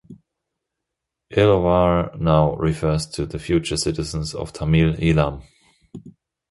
Eelavar 1.31 2.19
now 2.19 2.55
refers 2.55 3.05
to 3.05 3.23
the 3.27 3.37
future 3.37 3.77
citizens 3.77 4.33
of 4.33 4.51
Tamil 4.51 4.93
Eelam. 4.93 5.43